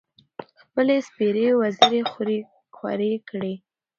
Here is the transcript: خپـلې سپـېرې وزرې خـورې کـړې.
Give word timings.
خپـلې 0.61 0.97
سپـېرې 1.07 1.47
وزرې 1.59 2.01
خـورې 2.71 3.11
کـړې. 3.29 3.53